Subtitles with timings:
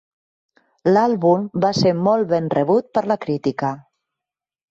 [0.93, 3.73] L'àlbum va ser molt ben rebut per la crítica.